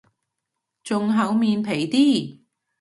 [0.83, 2.39] 仲厚面皮啲